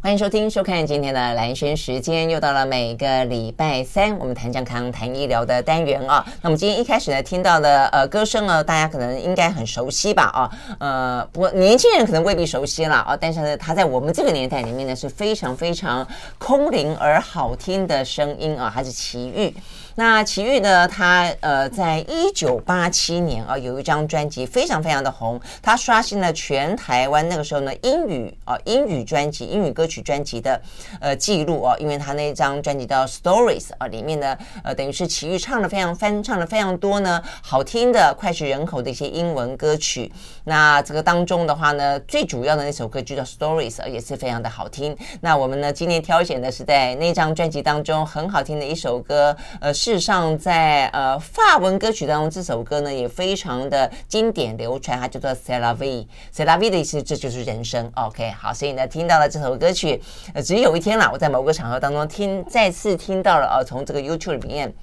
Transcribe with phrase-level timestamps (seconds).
[0.00, 6.24] 欢迎收听、收看今天的兰轩时间，又到了每个礼拜三我们谈健康、谈医疗的单元啊。
[6.40, 10.22] 那么今天一开始呢，听到的呃歌声呢，大家可能应该很熟悉吧？
[10.26, 13.18] 啊，呃，不过年轻人可能未必熟悉了啊。
[13.20, 16.06] 但是呢，它在我们这个年代里面呢，是非常非常
[16.38, 19.52] 空灵而好听的声音啊，还是奇遇。
[19.98, 30.62] 那齐豫呢，他呃，在一九八七年啊，有一张专辑非常非常的红，他刷新了全台湾那个时候呢英语啊英语专辑英语歌曲专辑的
[31.00, 40.12] 呃记录啊，因为他那张专辑叫 Stories 啊，里面呢呃等于是齐豫唱了非常翻唱了非常多呢好听的脍炙人口的一些英文歌曲。
[40.44, 44.96] 那这个当中的话呢，最主要的那首歌就叫 Stories 啊，也是非常的好听。
[45.20, 49.87] 那我们呢今天挑选的是在那张专辑当中很好听的一首歌，呃是。
[49.88, 57.90] 事实上，在呃法文歌曲当中，这首歌呢也非常的经典流传，它叫做 c e l a v i c e l a v i 的意思，这就是人生。
[57.94, 59.98] OK，好，所以呢，听到了这首歌曲，
[60.34, 64.74] 呃，只有一天了，我在某个场合当中听，再次听到了，呃，从这个 YouTube 里面。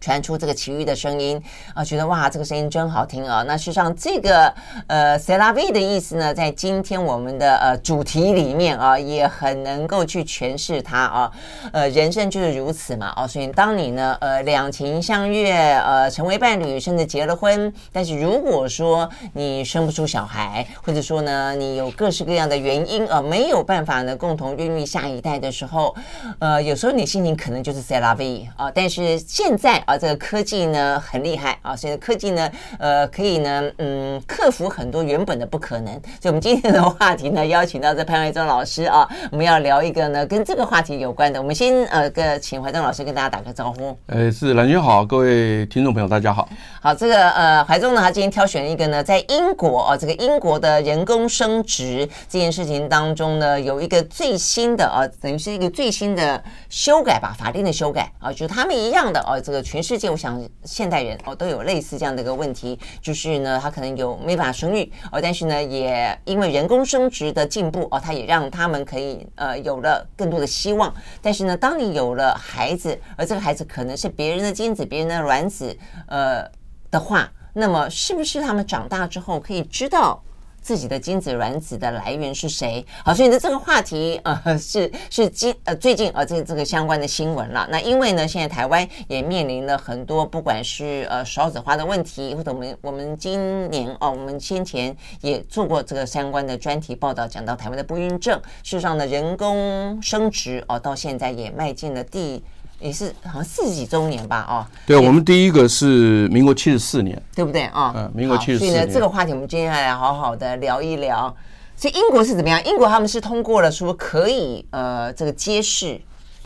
[0.00, 1.42] 传出这个奇遇的声音
[1.74, 3.42] 啊，觉得哇，这个声音真好听啊！
[3.46, 4.52] 那事实上，这个
[4.86, 11.32] 呃，celave 的意思呢，在今天我们的呃主题里面啊，也很能够去诠释它啊。
[11.72, 25.94] 呃，人生就是如此嘛啊，所以当你呢呃两情相悦呃成为伴侣，甚至结了婚，但是如果说你生不出小孩，或者说呢你有各式各样的原因啊，没有办法呢共同孕育下一代的时候，
[26.38, 28.70] 呃，有时候你心情可能就是 celave 啊。
[28.72, 29.82] 但是现在。
[29.88, 35.94] 啊，这个科技呢很厉害啊，所以科技呢，呃，可以呢，嗯，克服很多原本的不可能。
[36.20, 41.40] 所以，我们今天的话题呢，邀请到这潘怀忠老师啊，我们要聊一个呢跟这个话题有关的。
[41.40, 43.96] 我们先呃，个请怀忠老师跟大家打个招呼。
[44.08, 46.46] 呃，是蓝军好，各位听众朋友大家好。
[46.82, 59.77] 好，这个呃，怀忠呢，他今天挑选了一个呢，在英国啊，这个英国的人工生殖这件事情当中呢，有一个最新的啊，等于是一个最新的修改吧，法定的修改啊，就是他们一样的啊，这个全。
[59.78, 70.92] 全世界，我想现代人哦都有类似这样的一个问题，就是呢，他可能有没法生育哦，但是呢，也因为人工生殖的进步哦，他也让他们可以呃有了更多的希望。
[71.22, 75.78] 但是呢，当你有了孩子，而这个孩子可能是别人的精子、别人的卵子
[76.08, 76.44] 呃
[76.90, 80.20] 的话，那么是不是他们长大之后可以知道？
[80.68, 82.84] 自己的精子卵子的来源是谁？
[83.02, 87.66] 好，所以呢，这个话题呃 是是今呃最近呃这个这个相关的新闻了。
[87.70, 98.38] 那因为呢，现在台湾也面临了很多不管是呃少子化的问题，或者我们我们今年哦，我们先前也做过这个相关的专题报道，讲到台湾的不孕症。
[98.62, 102.44] 事实上呢，人工生殖哦，到现在也迈进了第。
[102.80, 107.92] 也是好像四十几周年吧，哦，对，我们第一个是民国七十四年，对不对啊？
[107.96, 108.74] 嗯，民国七十四年。
[108.74, 111.34] 所以呢，这个话题我们今天来好好的聊一聊。
[111.74, 112.62] 所以英国是怎么样？
[112.64, 116.00] 英国他们是通过了说可以呃这个揭示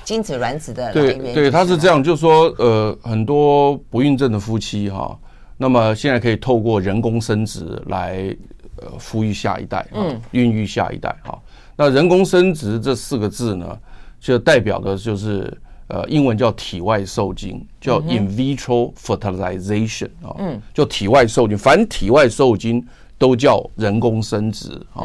[0.05, 1.19] 精子卵子的来源。
[1.19, 5.15] 对对，他是这样，就是说呃很多不孕症的夫妻哈，
[5.59, 8.35] 那么现在可以透过人工生殖来
[8.77, 11.39] 呃抚育下一代，嗯，孕育下一代哈。
[11.77, 13.79] 那人工生殖这四个字呢，
[14.19, 15.55] 就代表的就是。
[15.93, 22.83] 呃，英文叫体外受精，叫 in vitro fertilization 啊，嗯，叫体外受精，凡体外受精
[23.19, 25.05] 都叫人工生殖啊。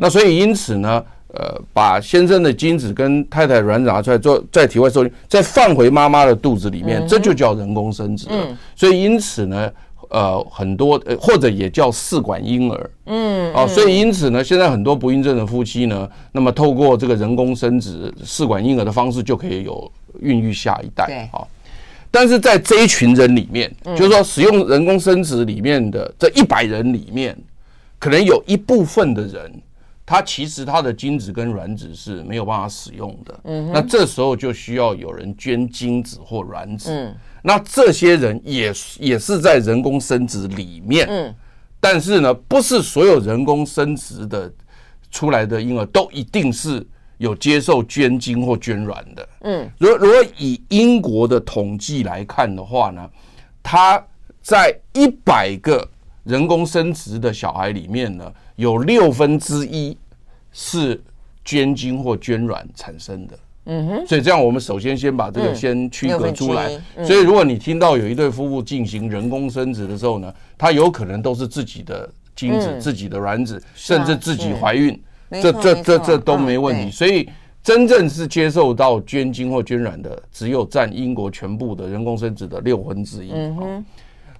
[0.00, 1.04] 那所以因此呢，
[1.34, 8.58] 呃，把先生的精子跟太太卵子拿出来做在体外受精，再放回妈妈的肚子里面，这就叫人工生殖了。
[8.74, 9.70] 所以因此呢。
[10.10, 19.90] 呃，很多呃，或者也叫试管婴儿，嗯，哦，所以因此呢，现在很多不孕症的夫妻呢，那么透过这个人工生殖试管婴儿的方式，就可以有
[20.20, 21.48] 孕育下一代，对，好。
[22.10, 27.36] 但是在这一群人里面，就是说使用人工生殖里面的这一百人里面，
[27.98, 29.50] 可能有一部分的人，
[30.04, 37.14] 他其实他的精子跟卵子是没有办法使用的，嗯，那这时候就需要有人捐精子或卵子，嗯。
[37.44, 41.34] 那这些人也也是在人工生殖里面，嗯，
[41.80, 44.52] 但是呢，不是所有人工生殖的
[45.10, 46.86] 出来的婴儿都一定是
[47.22, 53.08] 有接受捐精或捐卵的，嗯，如如果以英国的统计来看的话呢，
[53.62, 54.04] 他
[54.42, 55.88] 在一百个
[56.24, 59.96] 人工生殖的小孩里面呢，有六分之一
[60.50, 61.00] 是
[61.44, 63.38] 捐精或捐卵产生的。
[63.66, 66.68] 嗯哼，所以这样，我们首先先把这个先区隔出来。
[67.04, 75.00] 所以，如果你听到有一对夫妇进行人工生殖的时候呢，他有可能都是自己的精子、自己的卵子，甚至自己怀孕，
[75.40, 76.90] 这、这、这、这都没问题。
[76.90, 77.28] 所以，
[77.62, 83.30] 真正是接受到捐精或捐卵的，只有占英国全部的人工生殖的六分之一。
[83.32, 83.84] 嗯哼，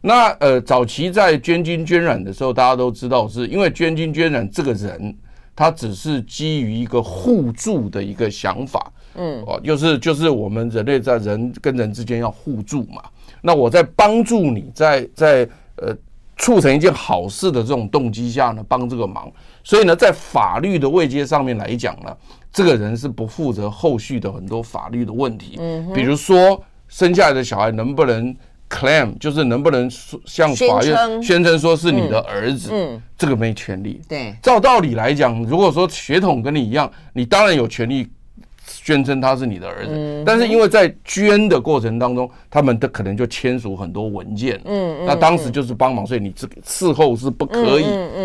[0.00, 5.17] 那呃，早期在捐精捐卵的时候，大家都知道，是因为捐精捐卵这个人。
[5.55, 13.03] 他只是基于一个互助的一个想法，嗯，哦，就是就是我们人类在人跟人之间要互助嘛。
[13.43, 15.47] 那我在帮助你在在
[15.77, 15.94] 呃
[16.39, 19.31] 促成一件好事的这种动机下呢，帮这个忙。
[19.64, 22.17] 所以呢，在法律的位阶上面来讲呢，
[22.53, 28.35] 这个人是不负责后续的很多法律的问题，嗯，比如说生下来的小孩能不能
[28.69, 29.91] claim，就是能不能
[30.25, 31.59] 向法院宣称。
[31.59, 34.00] 说是你的儿子，嗯，这个没权利。
[34.09, 38.08] 对，照道理来讲，如果说血统跟你一样，你当然有权利。
[38.65, 47.85] 宣称他是你的儿子，但是因为在捐的过程当中，他们的可能就签署很多文件，嗯，那当时就是帮忙，所以你这个事后是不可以，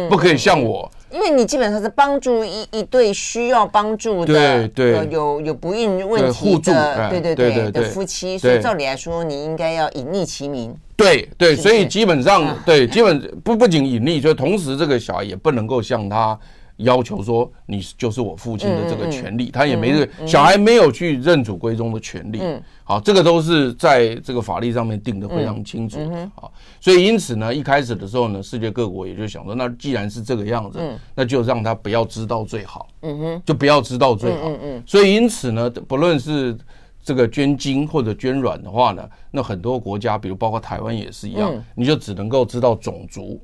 [0.10, 16.38] 不可以向我，因为你基本上是帮助一一对需要帮助的，对对，有有不孕问题的，对对对的夫妻，所以照理来说，你应该要隐匿其名，对对，所以基本上对，基本不不仅隐匿，就同时这个小孩也不能够向他。
[16.82, 22.40] 要求说你就是我父亲的这个权利，他也没这个小孩没有去认祖归宗的权利。
[22.88, 26.00] 好，这个都是在这个法律上面定的非常清楚。
[26.36, 26.50] 好，
[26.80, 30.80] 所以因此呢，一开始的时候呢，世界各国也就想说，那既然是这个样子，
[31.14, 32.88] 那就让他不要知道最好。
[33.02, 34.48] 嗯哼，就不要知道最好。
[34.48, 34.84] 嗯嗯。
[34.88, 36.58] 所以因此呢，不论是
[37.04, 43.42] 这个捐精或者捐卵的话呢，那很多国家，比如包括台湾也是一样，你就只能够知道种族、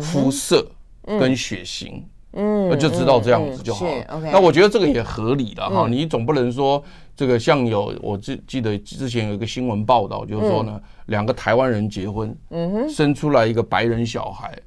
[0.00, 0.64] 肤色
[1.04, 2.00] 跟血型。
[2.36, 4.20] 嗯，那就知道这样子就好了。
[4.32, 5.86] 那我觉得这个也合理了哈。
[5.88, 6.82] 你总不能说
[7.16, 14.58] 这个像有我记记得之前有一个新闻报道，就是说呢，两个台湾人结婚，嗯哼，生出来一个白人小孩。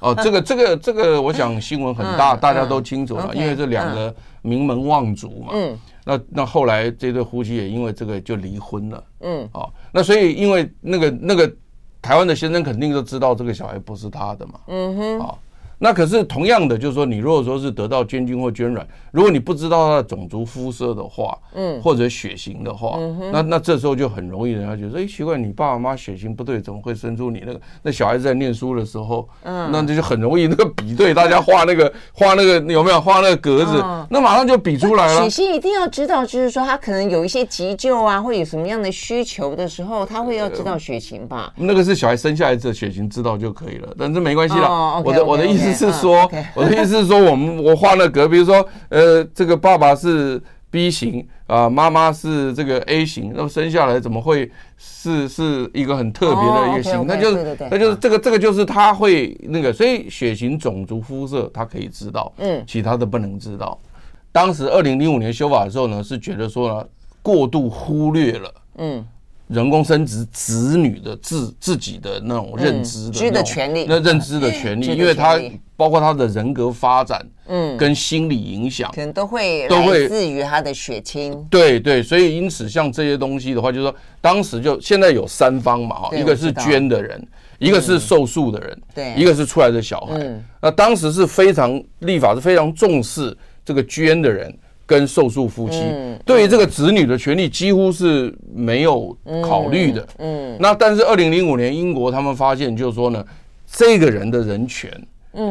[0.00, 5.52] 哦， 这个这个这个，我想新闻很大，大家都清楚了，因为这两个名门望族嘛。
[5.52, 5.78] 嗯。
[6.04, 9.04] 那那后来这对夫妻也因为这个就离婚了。
[9.20, 9.48] 嗯。
[9.52, 11.50] 哦，那所以因为那个那个
[12.00, 14.60] 台湾的先生肯定都知道这个小孩不是他的嘛。
[14.66, 15.20] 嗯哼。
[15.20, 15.34] 啊。
[15.78, 22.98] 那可是同样的，就是说，你如果说是得到捐精或捐卵，如果你不知道他的种族肤色的话，嗯，或者血型的话，
[23.30, 27.60] 那那这时候就很容易人家觉得，哎，奇怪，你爸爸妈妈血型不对，怎么会生出你那个？
[27.82, 33.84] 那小孩子在念书的时候，嗯，那这就很容易那个比对，大家画那个画那个有没有画那个格子？
[34.08, 35.24] 那马上就比出来了。
[35.24, 41.52] 血型一定要知道，就是说他可能有一些急救啊，或有什么样的需求的时候，他会要知道血型吧？
[41.54, 45.02] 那个是小孩生下来的血型知道就可以了，但是没关系了。
[45.04, 45.65] 我的我的意思。
[45.72, 50.40] 是说，我的意思是说，我们我画了格，比如说，呃，这个爸爸是
[50.70, 57.04] B 型啊，妈妈是这个 A 型，那么生下来怎么会是是一个很特别的一个型？
[57.06, 63.78] 那就是那就是这个这个就是他会那个，所以血型、种族、肤色他可以知道，嗯，其他的不能知道。
[64.32, 66.86] 当时二零零五年修法的时候呢，是觉得说呢，
[67.22, 69.06] 过度忽略了，嗯。
[69.48, 75.40] 人工生殖子女的自自己的那种认知的那权利，那认知的权利，因为他
[75.76, 81.46] 包括他的人格发展，嗯，跟心理影响，可能都会都会来自于他的血亲。
[81.48, 87.24] 对对，所以因此像这些东西的话，就是说当时就现在有三方嘛，哈，一个是捐的人，
[87.58, 90.18] 一个是受术的人，对，一个是出来的小孩。
[90.60, 94.52] 那当时是非常立法是非常重视这个捐的人。
[94.86, 95.82] 跟受诉夫妻
[96.24, 100.06] 对于这个子女的权利几乎是没有考虑的。
[100.18, 103.24] 嗯，那但是二零零五年英国他们发现，就是说呢，
[103.70, 104.90] 这个人的人权，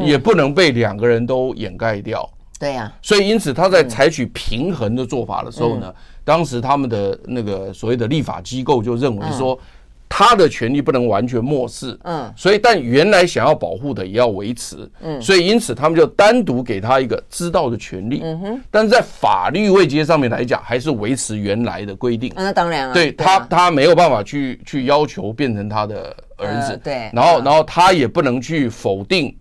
[0.03, 2.27] 也不能被两个人都掩盖掉。
[2.57, 5.93] 对呀，所以因此他在采取平衡的做法的时候呢，
[6.23, 9.59] 当时他们的那个所谓的立法机构就认为说。
[10.07, 22.31] 他的权利不能完全漠视，嗯，所以但原来想要保护的也要维持，嗯，所以因此他们就单独给他一个知道的权利，嗯哼，但是在法律位阶上面来讲，还是维持原来的规定。
[22.35, 29.35] 那当然了，对他，他没有办法去去要求变成他的儿子，对，然后然后他也不能去否定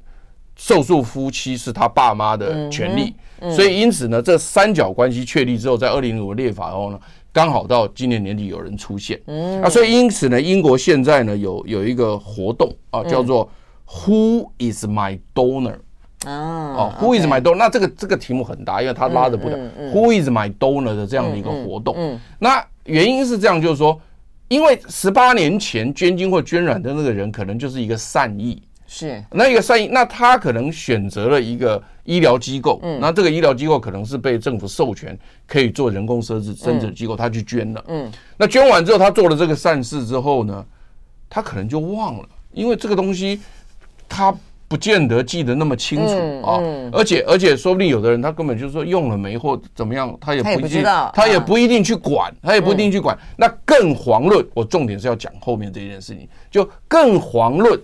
[0.56, 3.14] 受诉夫妻是他爸妈的权利，
[3.54, 6.98] 所以因此呢，这三角关系确立之后，在二零零五列法后呢。
[7.34, 13.50] 刚好到今年年底有人出现，嗯，啊，所以因此呢，英国现在呢有有一个活动啊，叫做
[13.88, 15.74] Who is my donor？
[16.24, 17.56] 啊，Who is my donor？
[17.56, 19.58] 那这个这个题目很大，因为他拉的不了。
[19.92, 24.00] Who is my donor 的这样的一个活动，嗯，那原因是这样，就是说，
[24.46, 28.62] 因为十八年前捐精或捐卵的那个人，可能就是一个善意。
[28.94, 29.24] 是。
[29.32, 40.64] 那一个善意，那他可能选择了一个医疗机构，嗯，那这个医疗机构可能是被政府授权可以做人工生殖生殖机构，他去捐了，嗯，那捐完之后，他做了这个善事之后呢，
[41.28, 43.40] 他可能就忘了，因为这个东西
[44.08, 44.32] 他
[44.68, 46.60] 不见得记得那么清楚啊，
[46.92, 57.80] 而且而且说不定有的人他根本就是说用了没或怎么样，他也不一定，他也不一定去管，他也不一定去管，那更遑论，我重点是要讲后面这件事情，就更遑论。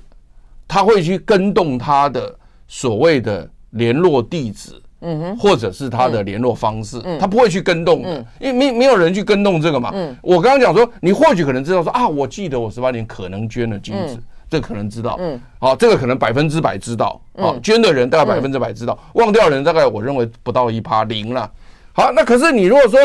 [0.70, 2.32] 他会去跟动他的
[2.68, 9.92] 所谓的联络地址，嗯哼，或者是他的联络方式，他不会去跟动的，因为没没有人去跟动这个嘛。
[10.22, 14.16] 我刚刚讲说，你或许可能知道说啊，我记得我十八年可能捐了精子，
[14.48, 21.50] 这可能知道，嗯，好，这个可能百分之百知道，好，捐的人大概百分之百知道，忘掉的人大概我认为不到一趴零了。
[21.92, 23.00] 好，那可是你如果说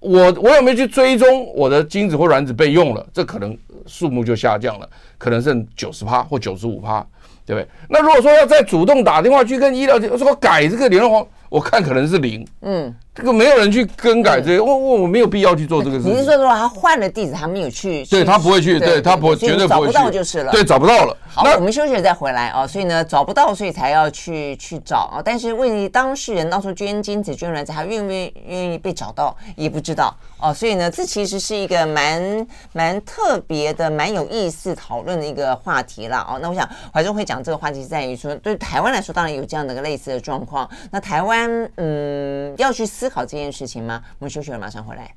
[0.00, 3.54] 我我有没有去追踪我的精子或卵子被用了，这可能
[3.86, 7.06] 数目就下降了，可能剩九十趴或九十五趴。
[7.44, 7.68] 对不对？
[7.88, 12.46] 那如果说要再主动打电话去跟医疗局说改这个联络方，我看可能是零。
[12.60, 12.94] 嗯。
[13.14, 16.14] 这个没有人去更改这个，我我我没有必要去做这个事情。
[16.14, 18.02] 你是说，如果他换了地址，他没有去？
[18.06, 19.92] 对他不会去，对他不会绝对不会去。
[19.92, 20.50] 找不到就是了。
[20.50, 21.14] 对，找不到了。
[21.28, 22.66] 好，我们休息了再回来啊。
[22.66, 25.20] 所以呢，找不到，所以才要去去找啊。
[25.22, 30.52] 但是问题，当事人当初捐精子、捐卵子，还愿不愿愿意被找到，也不知道哦。
[30.52, 36.38] 所以呢，这其实是一个蛮蛮特别的、蛮有意思讨论的一个话题了哦。
[36.40, 40.66] 那我想怀中会讲这个话题，在于说，对台湾来说，当然有这样的一个类似的状况。
[40.90, 43.82] 那台湾嗯，要去思考这件事情。
[43.82, 44.00] 吗？
[44.20, 45.12] 我们休息了，马上回来。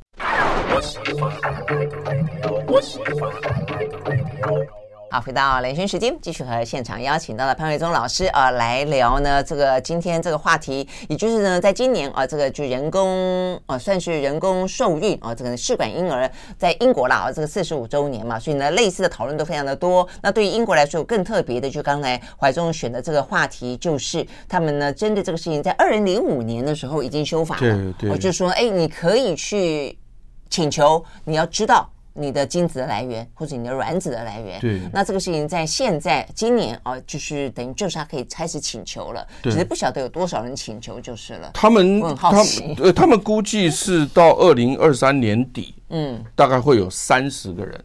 [5.12, 9.42] 好，回到连线时间，继续和现场邀请到了潘伟忠老师啊、呃、来聊呢。
[9.42, 20.06] 这个今天这个话题，也就是呢，在今年啊、呃，这个就人工啊、呃，算是人工受孕啊、呃，这个试管婴儿在英国啦啊，这个四十五周年嘛，所以呢，类似的讨论都非常的多。
[20.22, 29.98] 那对于英国来说，更特别的，就刚才怀中选的这个话题，就是他们呢，针对这个事情，在二零零五年的时候已经修法了，对对，我就说，哎，你可以去
[30.50, 31.90] 请求，你要知道。
[32.18, 41.52] 你的精子的来源，或者你的卵子的来源，对，那这个事情在现在今年啊，就是等于就是他可以开始请求了，只是不晓得有多少人请求就是了。
[41.54, 47.84] 他们很好奇，呃，他们估计是到二零二三年底，嗯，大概会有三十个人，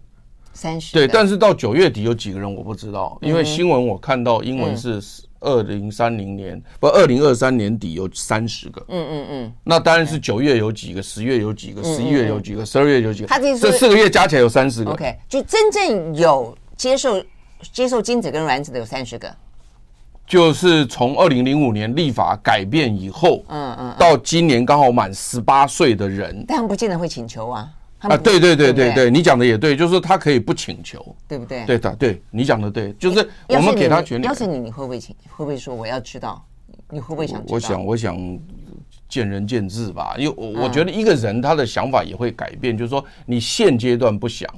[0.53, 5.03] 三十，对，但是到九月底有几个人我不知道，因为新闻我看到英文是。
[5.40, 14.90] 二零三零年不，二零二三年底有三十个，嗯嗯嗯，那当然是九月有几个，十月有几个，十一月有几个，十二月有几个，他这四个月加起来有三十个。
[14.92, 17.23] OK，就真正有接受
[17.73, 19.35] 接受精子跟卵子的有三十个，
[20.26, 27.68] 就是从二零零五年立法改变以后，嗯嗯，到今年刚好满十八岁的人，但不见得会请求啊。
[28.00, 31.64] 啊，对对对对对，你讲的也对，就是说他可以不请求，对不对？
[31.66, 34.26] 对的，对你讲的对，就是我们给他权利。
[34.26, 35.14] 要是你，你会不会请？
[35.28, 36.45] 会不会说我要知道？
[36.88, 37.54] 你会不会想知道？
[37.54, 38.38] 我想，我想
[39.09, 44.49] 见仁见智吧，因为我我觉得一个人他的想法也会改变，就是说你现阶段不想。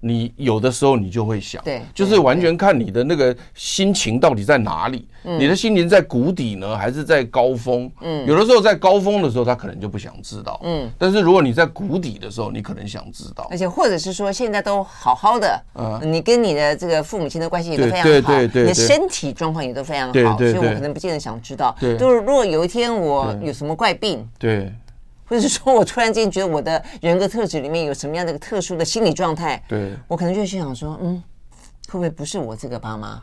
[0.00, 5.06] 你有的时候你就会想，对，就是完全看你的那个心情到底在哪里。
[5.22, 7.90] 你的心情在谷底呢，还是在高峰？
[8.00, 10.58] 嗯，有的时候在高峰的时候，他可能就不想知道。
[10.62, 13.46] 嗯，但是如果你在谷底的时候，你可能想知道。
[13.50, 21.76] 而且或者是说，现在都好好的，嗯，你跟你的这个父母亲的关系也都非常好，对对对，你的身体状况也都非常好，对对，所以我可能不见得想知道。
[21.78, 24.72] 对，就是如果有一天我有什么怪病，对。
[25.28, 31.22] 或者是说我突然间觉得我的人格特质里面有什么样的一个特殊的心理状态，对，我可能就去想说，嗯，
[31.88, 33.22] 会不会不是我这个爸妈？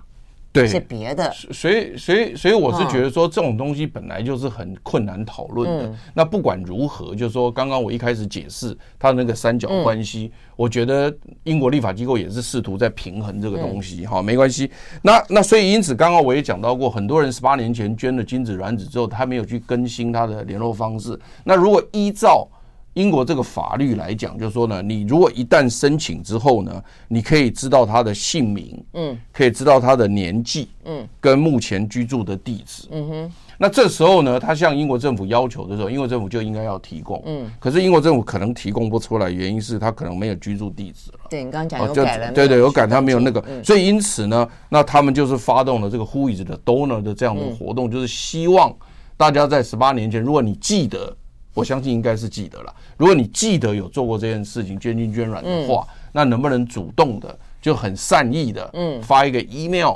[0.55, 5.93] 对，是别的，所以，所以，所以，我是觉得说，这种东西本来就是很困难讨论的。
[6.13, 14.05] 那不管如何，就是说，刚刚我一开始解释他那个三角关系，我觉得英国立法机构也是试图在平衡这个东西。
[14.05, 14.71] 哈，没关系。
[15.01, 21.19] 那那所以因此，刚刚我也讲到过，很多人十八年前捐了精子卵子之后，他没有去更新他的联络方式。
[21.43, 22.47] 那如果依照
[22.95, 33.31] 英国这个法律来讲，就是说呢，你如果一旦申请之后呢，你可以知道他的姓名，嗯，可以知道他的年纪，嗯，跟目前居住的地址，嗯哼。
[33.57, 37.51] 那这时候呢，他向英国政府要求的时候，英国政府就应该要提供，嗯。
[37.59, 41.19] 可是英国政府可能提供不出来，原因是他可能没有居住地址了。
[41.29, 48.73] 对，你刚刚讲有改了，对对，有改，他没有那个，所以因此呢，那他们就是发动了这个 Who is the donor 的这样的活动，就是希望
[49.17, 51.13] 大家在十八年前，如果你记得。
[51.55, 52.71] 我相信应该是记得了。
[52.97, 59.95] 如果你记得有做过这件事情，捐精捐卵的话，那能不能主动的就很善意的，嗯，发一个 email，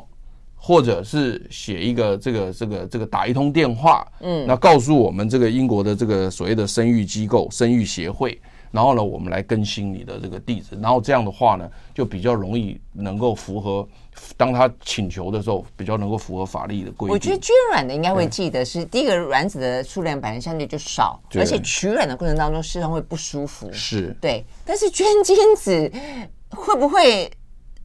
[0.55, 8.39] 或者是写一个这个这个这个打一通电话，嗯，那告诉我们这个英国的这个所谓的生育机构、生育协会，
[8.71, 13.87] 然后呢，我们来更新你的这个地址，然后这样的话呢，就比较容易能够符合。
[14.35, 17.13] 当他请求的时候，比较能够符合法律的规定。
[17.13, 23.71] 我觉得捐卵的应该会记得是第一个，卵子的数量本来相对就少，而且取卵的过程当中事实上会不舒服。
[23.71, 24.43] 是，对。
[24.65, 25.89] 但是捐精子
[26.49, 27.31] 会不会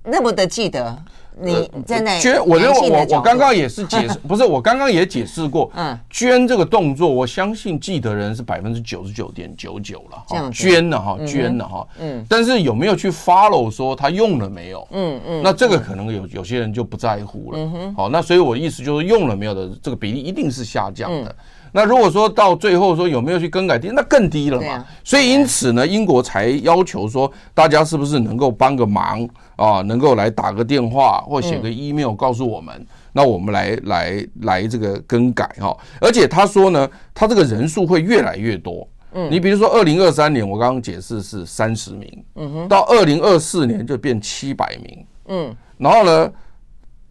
[0.02, 1.00] 那么的记得？
[1.40, 14.86] 你真的捐，我认为我我刚刚也是解释， 不是我刚刚也解释过，嗯，捐这个动作，我相信记得人是百分之九十九点九九了，捐了哈，捐了哈，嗯，但是有没有去 follow 说他用了没有？
[14.92, 21.34] 嗯嗯，那这个可能有有些人就不在乎了，嗯哼，好，那所以我的意思就是用了没有的这个比例一定是下降的。
[21.76, 24.74] 那如果说到最后说有没有去更改低，那更低了嘛。
[24.74, 35.76] 啊、所以因此呢，英国才要求说，大家是不是能够帮个忙啊，能够来打个电话或写个 email 告诉我们，嗯、那我们来来来这个更改哈。
[36.00, 38.86] 而且他说呢，他这个人数会越来越多。
[39.12, 46.30] 嗯，你比如说二零二三年，我刚刚解释是三十名，嗯哼，到二零二四年就变七百名，嗯，然后呢，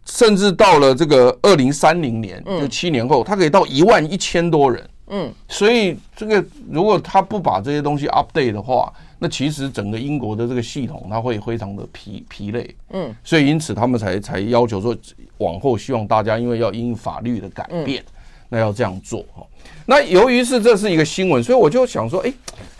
[0.04, 14.94] 甚至到了这个二零三零年，就七年后，它可以到一万一千多人，嗯，所以这个如果他不把这些东西 update 的话，那其实整个英国的这个系统它会非常的疲疲累，嗯，所以因此他们才才要求说，
[15.38, 18.04] 往后希望大家因为要因法律的改变，
[18.50, 19.42] 那要这样做哈。
[19.86, 22.32] 那由于是这是一个新闻，所以我就想说，哎，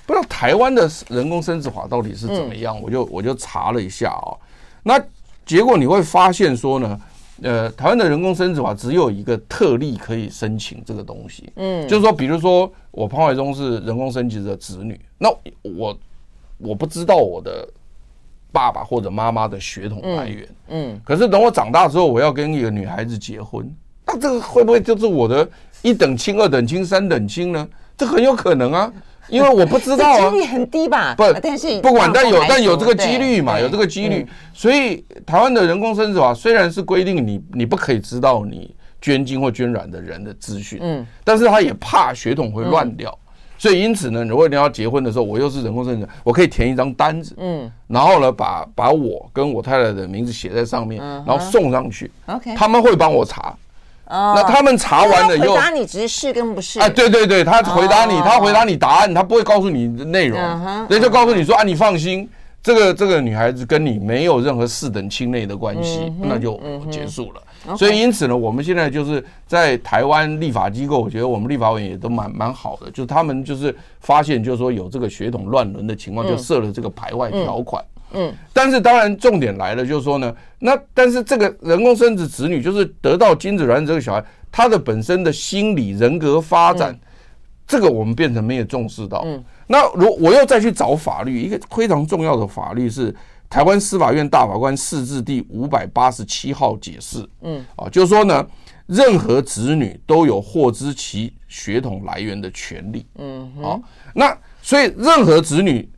[0.04, 2.78] 不知道台湾的人工生殖法到底是怎么样？
[2.82, 4.36] 我就我就查了一下啊。
[4.82, 5.02] 那
[5.46, 7.00] 结果你会发现说呢，
[7.44, 15.28] 呃，台湾的人工生殖法只有一个特例可以申请这个东西，嗯，就是说，比如说我潘怀宗是人工生殖的子女，那
[15.62, 15.96] 我
[16.56, 17.68] 我不知道我的
[18.50, 23.70] 爸爸或者妈妈的血统来源，嗯，可是等我长大之后，我要跟一个女孩子结婚，
[24.06, 25.46] 那这个会不会就是我的？
[25.82, 27.68] 一等亲、二等亲、三等亲呢？
[27.94, 28.90] 这很有可能啊，
[29.28, 30.30] 因为我不知道啊。
[30.30, 31.14] 几率很低吧？
[31.16, 34.26] 不，但是不管，但有但有这个几率嘛，有这个几率。
[34.52, 43.16] 所以台湾的人工生殖法虽然是规定你你不可以知道你捐精或捐卵的人的资讯，嗯，但是他也怕血统会乱掉，
[43.58, 53.54] 所以因此呢，如果你要结婚的时候，我又是人工生殖，我可以填一张单子，嗯，然后呢，把把我跟我太太的名字写在上面，然后送上去，OK，他们会帮我查。
[54.06, 56.78] 那他们查完了以后，回答你只是是跟不是。
[56.80, 60.38] 哎，对对对，他回答你，他回答你答案，他不会告诉你的内容，
[60.88, 62.28] 所以就告诉你说啊，你放心，
[62.62, 67.76] 这个这个女孩子跟你没有任何四等亲内的关系，那就结束了。
[67.78, 77.82] 所以因此呢，我们现在就是在台湾立法机构，我觉得我们立法委员也都蛮蛮好的，就是他们就是发现就是说有这个血统乱伦的情况，就设了这个排外条款。
[78.14, 86.98] 嗯，但是当然重点来了，就是说呢，那但是这个人工生殖子女，就是得到精子卵子这个小孩，他的本身的心理人格发展，
[87.66, 89.22] 这个我们变成没有重视到。
[89.26, 93.14] 嗯，那如我又再去找法律，一个非常重要的法律是
[93.50, 97.28] 台湾司法院大法官释字第五百八十七号解释。
[97.42, 98.46] 嗯，啊，就是说呢，
[98.86, 103.04] 任何子女都有获知其血统来源的权利。
[103.16, 103.80] 嗯，好，
[104.14, 105.88] 那所以任何子女。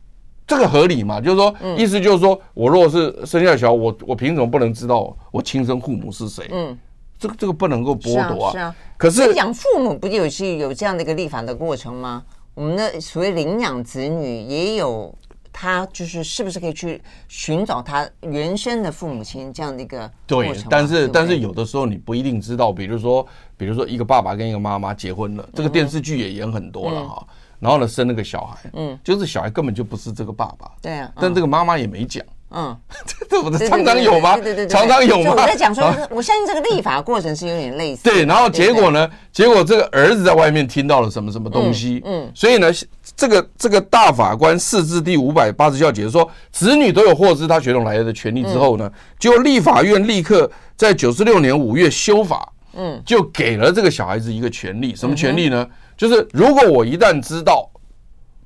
[0.47, 1.19] 这个合理嘛？
[1.19, 6.47] 就是说，意思就是说，我如果是生下小孩，我我凭什么不能知道我亲生父母是谁？
[6.51, 6.75] 嗯，
[7.19, 8.51] 这个这个不能够剥夺啊。
[8.53, 12.23] 是啊，可是养父母不就是有这样的一个立法的过程吗？
[12.53, 15.13] 我们的所谓领养子女也有，
[15.51, 20.09] 他就是是不是可以去寻找他原生的父母亲这样的一个？
[20.25, 27.27] 对，但是但是有的时候你不一定知道，比如说比如说一个爸爸跟一个妈妈结婚了，这个电视剧也演很多了哈。
[27.59, 32.77] 然后呢，生了个小孩，嗯，就是小孩根本就不是这个爸爸，对啊，但这个妈妈也没讲，嗯，
[33.29, 34.35] 这不是常常有吗？
[34.35, 35.31] 对对对，常常有吗？
[35.31, 38.03] 我在讲说，我相信这个立法过程是有点类似。
[38.03, 39.09] 对，然后结果呢？
[39.31, 42.71] 结果这个儿子在外面听到了什么什么东西，嗯，所以呢，
[43.15, 55.67] 这个这个大法官释字第五百八十七号解释说，子女都有获知他血统来源的权利之后呢，就立法院立刻在九十六年五月修法，嗯，就给了这个小孩子一个权利，什么权利呢？
[55.97, 57.69] 就是如果我一旦知道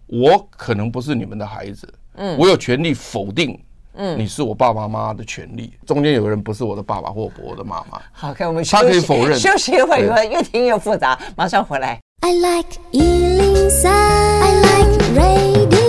[0.08, 3.60] 我可能不是你们的孩子，嗯，我有权利否定，
[3.96, 5.74] 嗯，你是我爸爸妈妈的权利。
[5.86, 9.38] 中间有个人不是我的爸爸或我的妈妈，好，看我们他可以否认。
[9.38, 12.00] 休息一会儿，越听越复杂，马上回来。
[12.22, 15.81] I like 103, I like radio。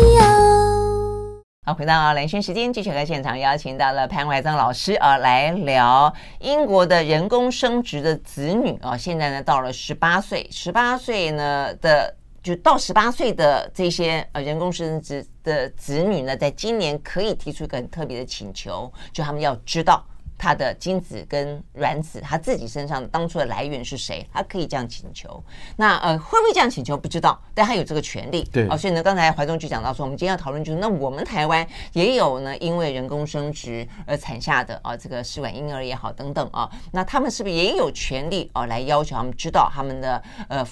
[1.65, 12.17] 好，回到蓝轩时间，继续和现场邀请到了潘怀宗老师啊，来聊英国的人工生殖的子女啊，现在呢到了十八岁，十八岁呢的。
[12.43, 20.05] 就到十八岁的这些呃人工生殖的子女呢，在今年可以提出一个很特别的请求，就他们要知道
[20.43, 25.41] 他的精子跟卵子，他自己身上当初的来源是谁，他可以这样请求。
[25.77, 28.43] 那呃会不会这样请求不知道，但他有这个权利。
[28.53, 40.67] 对，哦，所以呢，刚才怀中就讲到说，我们今天要讨论就是，那我们台湾也有呢，因为人工生殖而产下的啊，这个试管婴儿也好等等啊，那他们是不是也有权利啊，来要求他们知道他们的呃？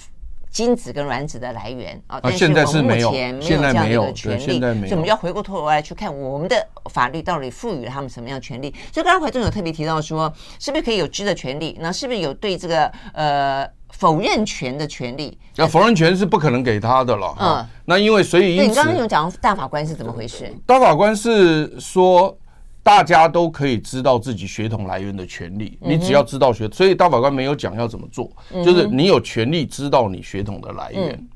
[0.51, 8.69] 精子跟卵子的来源啊，但是我们目前没有这样的权利，所以我们要回过头来去看我们的法律到底赋予了他们什么样的权利。
[8.91, 11.77] 所以刚刚怀宗有特别提到说，是不是可以有知的权利？
[11.79, 15.37] 那是不是有对这个呃否认权的权利？
[15.55, 17.33] 那否认权是不可能给他的了。
[17.39, 20.53] 嗯，那因为所以因此，你刚刚有讲大法官是怎么回事？
[20.65, 22.37] 大法官是说，
[22.83, 25.77] 大家都可以知道自己血统来源的权利。
[25.81, 28.31] 你只要知道血，所以大法官没有讲要怎么做，
[28.63, 31.27] 就是你有权利知道你血统的来源。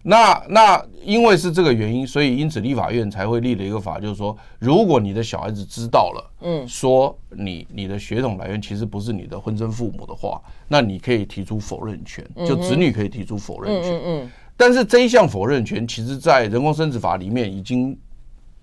[0.00, 13.92] 那那因为是这个原因，所以因此立法院才会立了一个法，就是说，如果你的小孩子知道了，嗯，说你你的血统来源其实不是你的婚生父母的话，那你可以提出否认权，就子女可以提出否认权。
[13.92, 14.30] 嗯嗯。
[14.56, 17.94] 但是这一项否认权，其实在人工生殖法里面已经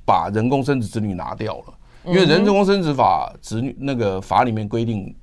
[0.05, 1.73] 把人工生殖子女拿掉了，
[2.07, 5.15] 因为人工生殖法子女那个法里面规定，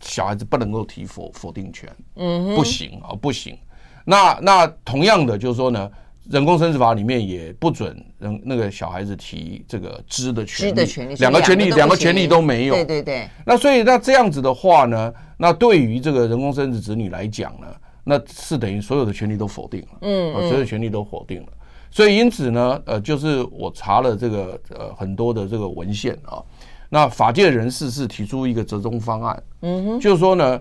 [0.00, 3.56] 小孩子不能够提否否定权，嗯，不行啊，不行。
[4.04, 5.90] 那那同样的就是说呢，
[6.28, 12.74] 人工生殖法里面也不准人那个小孩子提这个知的权利，知的权利，两个权利两个权利都没有。
[12.74, 13.28] 对对对。
[13.46, 17.66] 那所以那这样子的话呢，那对于这个人工生殖子女来讲呢，
[18.04, 19.88] 那是等于所有的权利都否定了。
[20.02, 21.48] 嗯，所有的权利都否定了。
[21.94, 26.42] 所以因此呢，呃，就是我查了这个呃很多的这个文献啊，
[26.88, 29.42] 那法界人士是提出一个折中方案。
[29.60, 30.60] 嗯哼，就是说呢。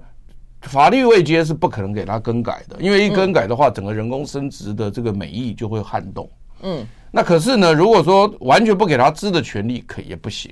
[0.67, 6.25] 法律未接是不可能给他更改的，因为一更改的话，整个人工生殖的这个美意就会撼动。
[6.61, 10.49] 嗯，那可是呢，如果说完全不给他知的权利，可也不行。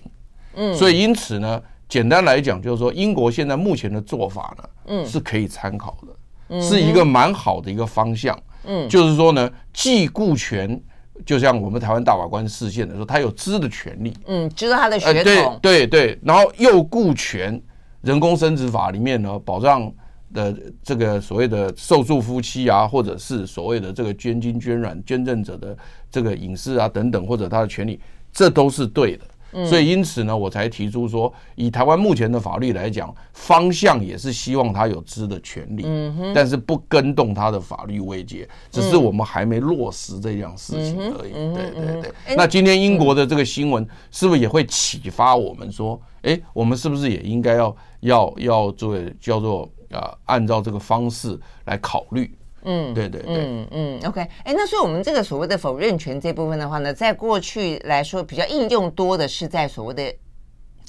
[0.56, 8.38] 嗯，所以因此呢，简单来讲，就是说英国现在目前的做法呢，嗯，是可以参考的，是一个蛮好的一个方向。
[8.66, 10.82] 嗯，就是说呢，既顾全，
[11.26, 14.14] 就像我们台湾大法官释宪的时候，他有知的权利。
[14.28, 15.60] 嗯，知道他的血统。
[15.62, 17.62] 对对对，然后又顾全
[18.02, 19.92] 人工生殖法里面呢，保障。
[20.34, 25.78] 的这个所谓的受助夫妻啊，或者是所谓的这个捐精捐卵捐赠者的
[26.10, 28.00] 这个隐私啊等等，或者他的权利，
[28.32, 29.26] 这都是对的。
[29.66, 35.86] 所以因此呢，我才提出说，以台湾目前的法律来讲，方向也是希望他有知的权利，
[36.34, 41.32] 但是不跟动他的法律位阶，只是我们还没落实这样事情而已。
[41.32, 42.36] 对对对。
[42.36, 49.70] 那今天英国的这个新闻是不是也会启发我们说，哎，我们是不是也应该要要要做叫做？
[49.92, 52.34] 啊，按照这个方式来考虑，
[52.64, 60.14] 嗯，对对对，嗯嗯，OK，哎，那所以我们这个所谓的否认权这部分的话呢，在过去来说比较应用多的是在所谓的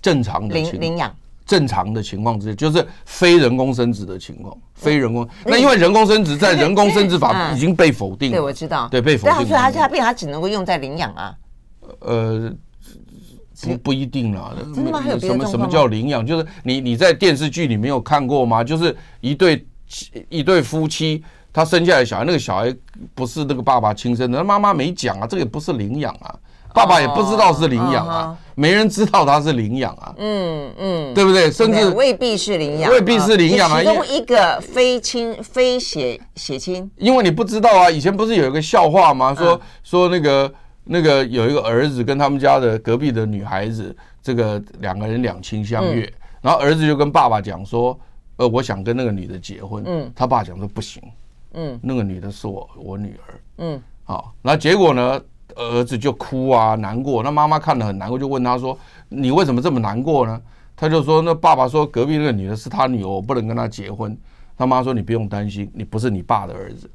[0.00, 1.14] 正常的领领养
[1.46, 5.28] 正常的情况之下，就是非人工生殖的情况，非人工。
[5.44, 9.46] 那因为人工生殖在人工生殖法 已经被否定了，对，我知道，对，被否定。
[9.46, 11.34] 所以它它变，它只能够用在领养啊，
[12.00, 12.52] 呃。
[13.64, 15.00] 不不一定啦，真的吗？
[15.20, 16.26] 什么什么叫领养？
[16.26, 18.64] 就是你你在电视剧里没有看过吗？
[18.64, 19.64] 就是一对
[20.28, 22.74] 一对夫妻，他生下来小孩，那个小孩
[23.14, 26.34] 不是那个爸爸亲生的，妈妈没讲啊，这个也不是领养啊，
[26.74, 31.50] 爸爸也不知道是领养啊，没人知道他是领养啊，嗯嗯，对不对？
[31.50, 39.34] 甚至未必是领养，未必是领养啊，其中一个非亲非血血亲，因为你不知道啊，以前不是有一个笑话吗？
[39.34, 40.52] 说说那个。
[40.84, 47.96] 那个有一个儿子跟他们家的隔壁的女孩子，这个两个人两情相悦，然后儿子就跟爸爸讲说，
[48.34, 49.84] 呃，我想跟那个女的结婚。
[49.86, 51.00] 嗯，他爸讲说不行。
[51.54, 53.40] 嗯，那个女的是我我女儿。
[53.58, 55.20] 嗯，好，那结果呢，
[55.54, 57.22] 儿子就哭啊，难过。
[57.22, 60.40] 那妈妈看了很难过，就问他说，你为什么这么难过呢？
[60.76, 64.16] 他就说，那爸爸说隔壁那个女的是他女儿，我不能跟她结婚。
[64.56, 66.90] 他妈说，你不用担心，你不是你爸的儿子。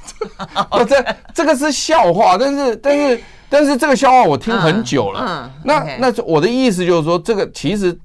[0.70, 5.50] 哦，这这个是笑话，但是但是但是这个笑话我听很久了。
[5.64, 7.98] 那那我的意思就是说，这个其实。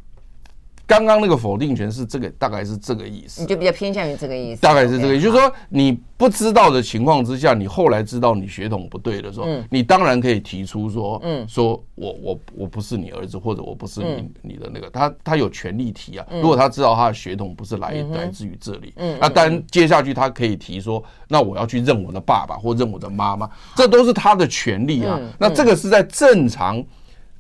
[0.88, 3.42] 刚刚那个否定权是这个，大概是这个意思。
[3.42, 4.62] 你就比较偏向于这个意思。
[4.62, 16.26] 大概是这个意思，就是说你不知道的情况之下，你后来知道你血统不对的时候，你当然可以提出说，嗯，说我我我不是你儿子，或者我不是你你的那个，他他有权利提啊。
[16.42, 25.20] 如果他知道他的血统不是来来自于这里，嗯，那当然接下去他可以提说，那我要去认我的爸爸或认我的妈妈，这都是他的权利啊。
[25.40, 26.84] 那这个是在正常。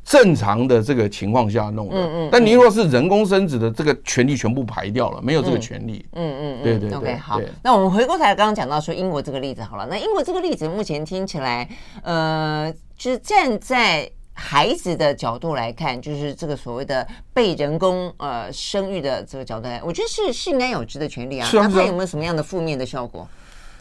[0.05, 6.97] 正常的这个情况下弄的，嗯嗯，但你如果是人工生殖的，这个权利全部排掉了，没有这个权利，嗯嗯，对对对。
[6.99, 11.67] OK，好，那我们回过头来刚刚讲到说英国这个例子好了，那英国这个例子目前听起来，
[12.03, 23.27] 呃，就是站在孩子的角度来看，就是这个所谓的被人工呃生育的这个角度来，我觉得是是应该有知的权利啊，那它有没有什么样的负面的效果？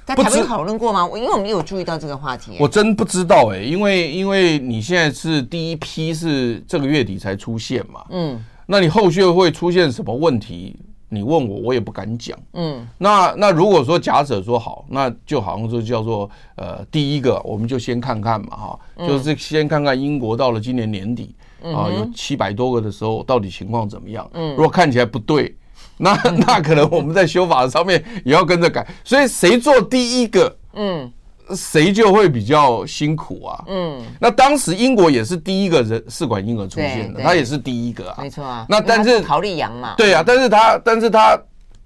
[0.05, 1.05] 在台湾讨论过吗？
[1.07, 10.77] 我因为我没有注意到这个话题，我真不知道哎、欸，因为因为你现在是第一批是这个月底才出现嘛，嗯，那你后续会出现什么问题？
[11.09, 24.29] 你问我，我也不敢讲，嗯，那那如果说假设说好，那就好像说叫做呃，第一个我们就先看看嘛，哈，就是先看看英国到了今年年底啊，有七百多个的时候，到底情况怎么样？
[24.35, 25.55] 嗯，如果看起来不对。
[25.97, 26.15] 那
[26.47, 31.11] 那可能我们在修法上面也要跟着改，所以谁做第一个，嗯，
[31.55, 33.65] 谁就会比较辛苦啊。
[33.69, 38.19] 嗯，那当时英国也是第一个人试管婴儿出现的，他也是第一个啊。
[38.21, 38.67] 没错啊。
[38.69, 39.95] 那但是陶丽阳嘛。
[39.97, 41.39] 对啊，但是他但是他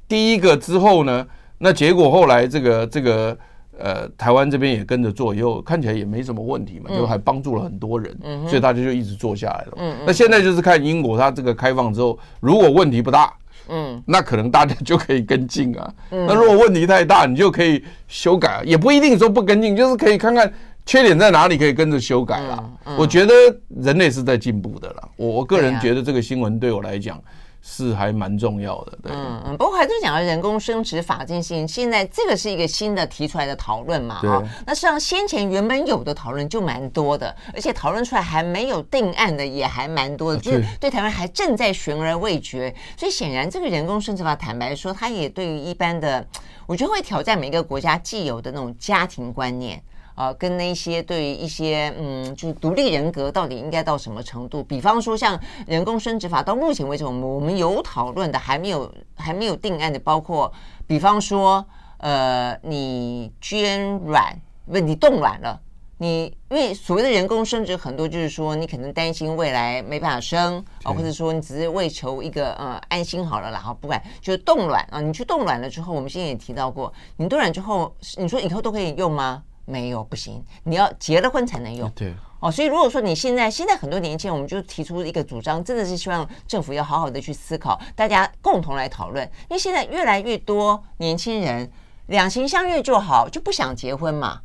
[0.09, 1.27] 第一个之后呢，
[1.59, 3.37] 那结果后来这个这个
[3.79, 8.19] 呃台湾这边也跟着做，以后看起来也没什么问题嘛，就还帮助了很多人，
[8.49, 9.73] 所以大家就一直做下来了。
[9.77, 13.31] 嗯，那现在就是看英国它这个开放之后，如果问题不大。
[13.69, 15.95] 嗯，那可能大家就可以跟进啊。
[16.11, 20.53] 嗯，那如果问题太大，你就可以修改啊，也不一定说不跟进，就是可以看看
[20.87, 22.65] 缺点在哪里，可以跟着修改啦。
[22.87, 23.35] 嗯，我觉得
[23.81, 25.09] 人类是在进步的啦。
[25.17, 27.23] 我我个人觉得这个新闻对我来讲。
[27.61, 29.13] 是还蛮重要的，对。
[29.13, 34.43] 嗯嗯，不过还是讲到人工生殖法这件事情，现在这个是一个新的提出来的讨论嘛，哈。
[34.67, 42.75] 那实际上先前原本有的讨论就蛮多的，而且讨论出来还没有定案的也还蛮多的，就是对台湾还正在悬而未决。
[42.97, 46.27] 所以显然这个人工生殖法，坦白说，它也对于一般的，
[46.67, 49.83] 我觉得会挑战每个国家既有的那种家庭观念。
[50.19, 54.65] 呃，跟那些对于一些嗯，就是独立人格到底应该到什么程度？
[54.65, 60.53] 比方说，像人工生殖法，到目前为止，我们我们有讨论的，还没有还没有定案的，包括
[60.89, 61.65] 比方说，
[61.99, 65.61] 呃，你捐卵不是你冻卵了，
[65.99, 79.45] 你因为所谓的人工生殖，很多就是说你可能担心未来没办法生啊，或者说你只是为求一个呃安心好了，然后不管就是冻卵啊，你去冻卵了之后，我们现在也提到过，你冻卵之后，你说以后都可以用吗？
[79.69, 81.89] 没有不行，你要结了婚才能用。
[81.91, 89.25] 对哦，所以如果说你现在现在很多年轻人，我们就提出一个主张，真的是希望政府要好好的去思考，大家共同来讨论。
[89.51, 91.71] 因为现在越来越多年轻人
[92.07, 94.41] 两情相悦就好，就不想结婚嘛。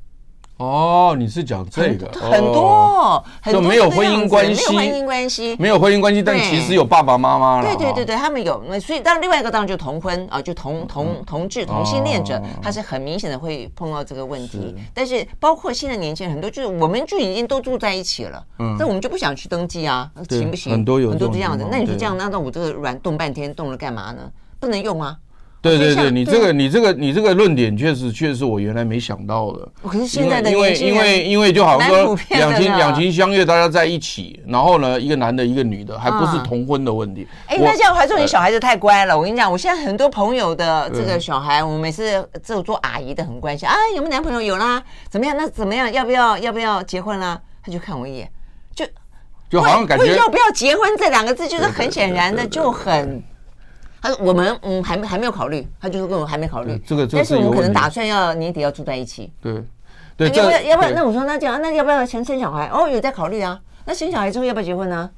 [0.58, 7.66] 哦，你是讲这个很多，就没有婚姻关系，没有婚姻关系，没有婚姻关系，但其实有爸爸妈妈了。
[7.66, 14.76] 对对对对，他们有，所以当然另外一个当然就同婚啊，就同同同志同性恋者，他是很明显的会碰到这个问题。
[14.94, 20.72] 但是包括现在年轻人很多，就是我们就已经都住在一起了，嗯，那我们就不想去登记啊，行不行？
[20.72, 24.22] 很多有很多这样子，那你说这样，那那我这个软冻半天冻了干嘛呢？
[24.60, 25.18] 不能用吗？
[25.64, 29.66] 对对对，你这个你这个你这个论点确实确实是我原来没想到的。
[29.88, 37.26] 可是现在的因为因为因为就好像说两情两情相悦，大家在一起，然后呢，一个男的，一个女的，还不是同婚的问题。
[37.48, 39.18] 哎，那这样还说你小孩子太乖了。
[39.18, 44.42] 我跟你讲，我现在很多朋友的这个小孩，我每次这种做阿姨的很关心啊，有没有男朋友？
[44.42, 45.34] 有啦，怎么样？
[45.38, 45.90] 那怎么样？
[45.94, 47.40] 要不要要不要结婚啦？
[47.66, 48.30] 他就看我一眼，
[48.76, 48.86] 就
[49.50, 53.24] 就好像感觉要不要结婚这两个字，就是很显然的就很。
[54.04, 56.78] 他说：“我们嗯还没还没有考虑，他就是跟我还没考虑。
[56.86, 59.32] 这个，但是我们可能打算要年底要住在一起。
[59.42, 59.64] 对，
[60.18, 60.62] 对，要不要？
[60.62, 60.90] 要不要？
[60.92, 62.68] 那我说那这样，那要不要先生小孩？
[62.68, 63.58] 哦，有在考虑啊。
[63.86, 65.10] 那生小孩之后要不要结婚呢？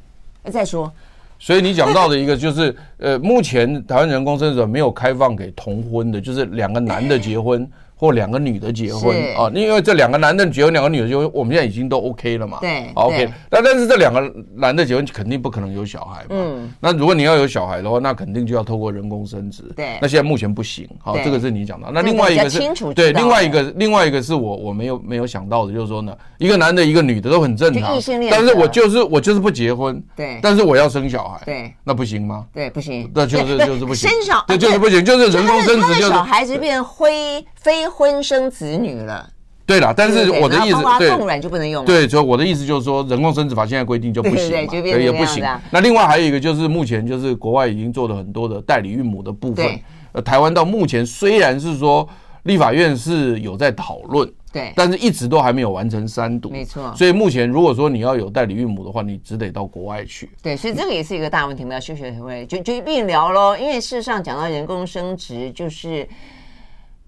[0.52, 0.92] 再说。
[1.40, 12.58] 所以你讲到的一个就是，呃，目前台湾人工生殖没有开放给同婚的，就是两个男的结婚。”或两个女的结婚啊，因为这两个男的结婚，两个女的结婚，我们现在已经都 OK 了嘛。
[12.60, 13.30] 对，OK。
[13.50, 16.28] 那但是这两个男的结婚肯定不可能有小孩嘛。
[16.32, 16.74] 嗯。
[16.80, 19.64] 那如果你要有小孩的话，那肯定就要透过人工生殖。
[19.76, 19.98] 对。
[20.02, 21.90] 那现在目前不行，好，这个是你讲的。
[21.94, 22.60] 那另外一个是，
[22.94, 27.98] 对，另外一个另外一个是我我没有没有想到的，就是说呢，一个男的，一个女的都很正常，
[28.30, 30.04] 但是我就是我就是不结婚。
[30.16, 30.40] 对。
[30.42, 31.40] 但是我要生小孩。
[31.46, 31.74] 对。
[31.84, 32.46] 那不行吗？
[32.54, 33.10] 对，不行。
[33.16, 34.10] 那就是 就是不行。
[34.10, 37.44] 生小对就是不行，就是人工生殖就是小孩子变灰。
[37.66, 39.28] 非婚生子女了，
[39.66, 41.84] 对了，但是我的意思，对，冻卵就不能用。
[41.84, 45.44] 对，所以我的意思就是说，人工生殖法现在规定就不行嘛，对，也不行。
[45.72, 49.66] 那另外还有一个就是，目前就是国外已经做了很多的代理孕母的部分。
[50.12, 52.08] 呃，台湾到目前虽然是说
[52.44, 56.94] 立法院是有在讨论，对，但是一直都还没有完成三读，没错。
[56.96, 60.30] 所以目前如果说你要有代理孕母的话，你只得到国外去。
[60.44, 63.58] 对，所以这个也是一个大问题，我们要休学会就就一并聊喽。
[63.58, 66.08] 因为事实上讲到人工生殖，就是。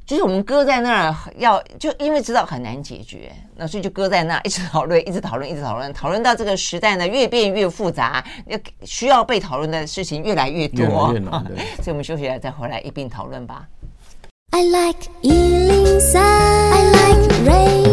[0.07, 11.25] 就是我们搁在那儿，要就因为知道很难解决，那所以就搁在那儿，一直讨论，一直讨论，一直讨论，讨论到这个时代呢越变越复杂，要需要被讨论的事情越来越多，越越
[11.83, 13.67] 所以我们休息了再回来一并讨论吧。
[14.51, 17.86] I like 103, I like radio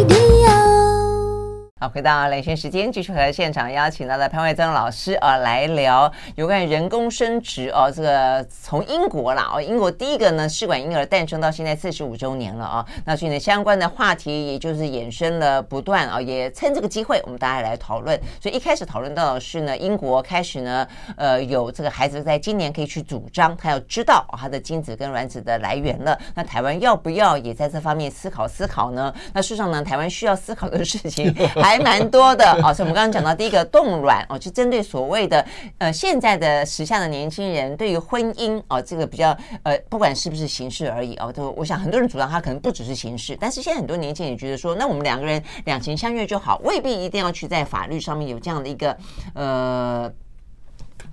[1.87, 18.19] 回到连线时间，继续和现场邀请到的潘惠曾老师啊来聊有关于人工生殖哦，这个从英国啦哦，英国第一个呢试管婴儿诞生到现在四十五周年了啊，那所以呢相关的话题也就是衍生了不断啊，也趁这个机会我们大家来讨论。
[18.41, 26.17] 所以一开始讨论到的是呢，英国开始呢呃有这个孩子在今年可以去主张，他要知道他的精子跟卵子的来源了。
[26.33, 29.13] 那台湾要不要也在这方面思考思考呢？
[29.33, 31.74] 那事实上呢，台湾需要思考的事情还。
[31.77, 32.73] 还蛮多的哦。
[32.73, 35.45] 所以我们刚刚讲到第一个冻卵哦，就针对所谓的
[35.77, 48.97] 呃现在的时下的年轻人对于婚姻哦这个比较呃不管是不是形式而已哦，都我想很多人主张他可能不只是形式，但是现在很多年轻人也觉得说，那我们两个人两情相悦就好，未必一定要去在法律上面有这样的一个
[49.33, 50.11] 呃。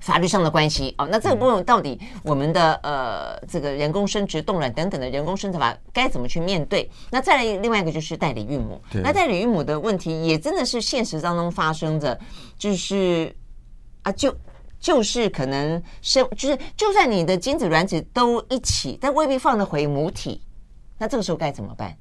[0.02, 6.90] 法律上的关系哦，那这个部分到底我们的呃这个人工生殖、冻卵等等的人工生殖法该怎么去面对？
[7.10, 12.18] 那再来另外一个就是代理孕母，那代理孕母的问题也真的是现实当中发生着，
[12.58, 13.32] 就是
[14.02, 14.34] 啊，就
[14.80, 20.42] 就是可能生，就是就算你的精子卵子都一起，但未必放得回母体，
[20.98, 21.96] 那这个时候该怎么办？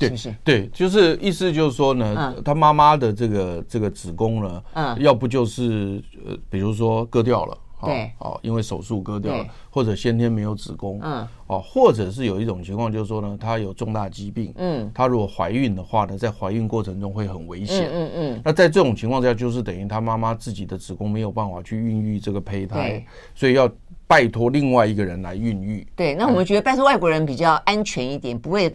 [0.00, 0.34] 对，是是。
[0.42, 23.70] 对，就是意思就是说呢，嗯、他妈妈的这个这个子宫呢，嗯，要不就是呃，比如说割掉了，对，哦，因为手术割掉了，或者先天没有子宫，嗯，哦，或者是有一种情况就是说呢，她有重大疾病，嗯，她如果怀孕的话呢，在怀孕过程中会很危险，嗯嗯，嗯，那在这种情况下，就是等于她妈妈自己的子宫没有办法去孕育这个胚胎，所以要
[24.06, 25.86] 拜托另外一个人来孕育。
[25.94, 28.72] 对，那我们觉得拜托外国人比较安全一点，不会。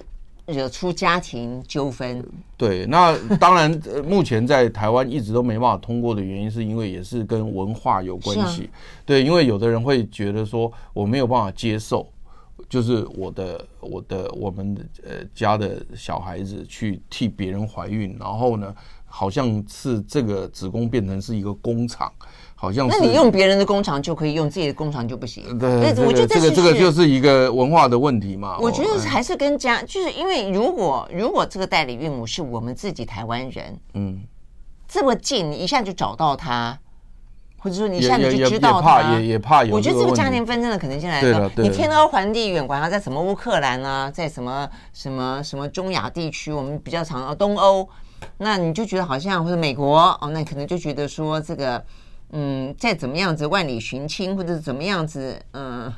[0.48, 2.24] 惹出家庭纠纷，
[2.56, 3.72] 对，那当然，
[4.08, 8.70] 目前在台湾一直都没办法通过的原因，是因为也是跟文化有关系。
[9.06, 12.08] 对，因为有的人会觉得说，我没有办法接受，
[12.70, 18.76] 就是我的、我的、我们呃家的小孩子去替别人怀孕，然后呢，
[19.18, 22.12] 好像是这个子宫变成是一个工厂。
[22.58, 25.58] 好像是，那你用别人的工厂就可以，用自己的工厂就不行。
[25.58, 28.58] 对，我觉得这个这个就是一个文化的问题嘛。
[28.60, 34.22] 我觉得还是跟家，就是因为如果如果这个代理孕母是我们自己台湾人，嗯，
[34.88, 36.80] 这么近，你一下就找到他，
[37.58, 39.76] 或者说你一下子就知道他，也也怕有。
[39.76, 41.52] 我觉得这个家庭纷争的可能性来说。
[41.58, 47.88] 你天高皇帝远，管他在什么乌克兰啊，在什么什么什么中亚地区，我们比较常啊东欧，
[48.38, 51.84] 那你就觉得好像或者美国哦，那你可能就觉得说这个。
[52.32, 55.94] 嗯，再怎么样子万里寻亲，或者是怎么样子，嗯，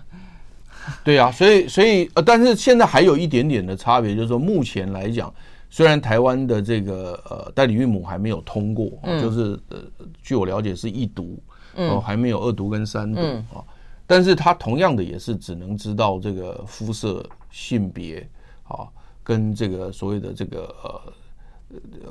[1.04, 5.34] 对啊，所以所以呃，但是现在还有一点点的差别，就是说目前来讲，
[5.70, 9.78] 虽然台湾的这个呃代理孕母还没有通过，嗯、就是呃，
[10.22, 11.42] 据我了解是一读，
[11.76, 13.64] 嗯、呃，还没有二读跟三读啊，嗯、
[14.06, 18.30] 但是它同样的也是只能知道这个肤色、性别
[18.68, 18.86] 啊，
[19.24, 21.02] 跟这个所谓的这个呃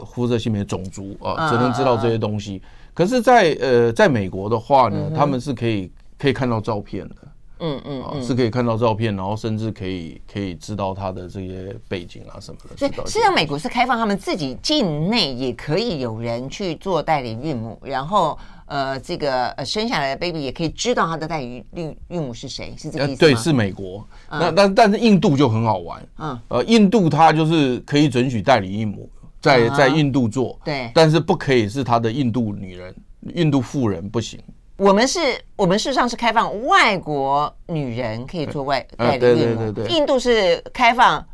[0.05, 2.61] 肤色、性别、种族啊，只能知道这些东西。
[2.93, 7.15] 可是在，呃，在美国的话呢，他们是可以可以看到照片的，
[7.61, 12.75] 嗯嗯，嗯是可以看到照片，然后甚至可以可以知道他的这些背景啊什么的。
[12.77, 23.19] 对，实际上美国是开放他们自己境内也可以有人去做代理孕母，然后呃，这个呃生下来的 baby 也可以知道他的代理孕孕母是谁，是这个意思吗？
[23.21, 24.07] 对，是美国。
[24.31, 29.07] 嗯、那但但是印度就很好玩，嗯，呃，印度它就是可以准许代理孕母。
[29.47, 32.95] 在在印度做，对，但是不可以是他的印度女人、
[33.35, 34.41] 印度妇人不行。
[34.77, 35.21] 我们是，
[35.55, 39.97] 我们事实上是开放外国女人可以做外代理孕母，对对对对。
[39.97, 41.25] 印度是开放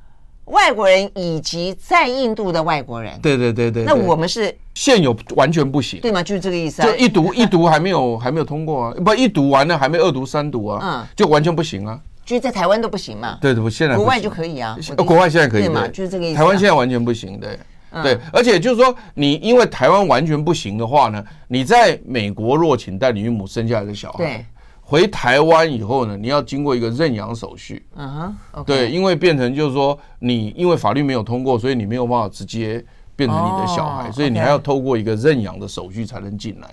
[0.44, 3.84] 外国人以及在印度的外国人，对对对对。
[3.84, 6.22] 那我们是现有完全不行，对吗？
[6.22, 6.82] 就是这个意思。
[6.82, 12.00] 就一读一读还没有还没有通过啊，不一读完了还没二读三读啊，嗯，就完全不行啊。
[12.24, 13.38] 就是在台湾都不行嘛？
[13.40, 15.88] 对对，现在国外就可以啊，国外现在可以嘛？
[15.88, 16.36] 就是这个意思。
[16.36, 17.58] 台湾现在完全不行，对。
[18.02, 24.46] 对，而且就是说，你因为台湾完全不行的话呢，你在美国若请代理孕母生下来的小孩，
[24.80, 27.84] 回台湾以后呢，你要经过一个认养手续。
[27.96, 36.68] 嗯哼，对，因为变成就是说，你因为法律没有通过，所以你没有办法直接变成你的小孩，所以你还要透过一个认养的手续才能进来，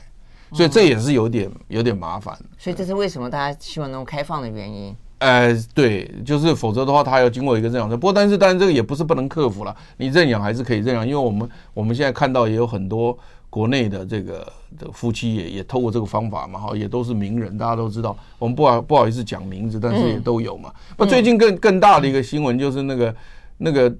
[0.53, 2.37] 所以这也是有点有点麻烦。
[2.57, 4.95] 所以这是为什么大家希望能够开放的原因。
[5.19, 7.95] 呃，对，就是否则的话，他要经过一个认养的。
[7.95, 9.75] 不过，但是，但是这个也不是不能克服了。
[9.97, 13.17] 你认养还是可以认养，因为我们我们现在看到也有很多
[13.49, 18.17] 国内的这个的夫妻也也透过这个方法嘛，哈，也都是名人，大家都知道。
[18.37, 20.71] 我们不好不好意思讲名字，但是也都有嘛。
[20.97, 23.15] 那、嗯、最近更更大的一个新闻就是那个
[23.57, 23.93] 那个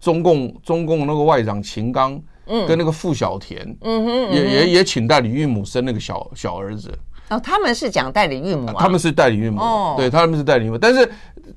[0.00, 2.12] 中共中共那个外长秦刚，
[2.46, 6.96] 嗯，跟那个傅小田，嗯哼，也也也请代理孕母生那个小小儿子。
[7.28, 8.76] 哦，他们是讲代理孕母啊？
[8.78, 10.76] 他们是代理孕母，哦、对，他们是代理孕母。
[10.76, 11.10] 但是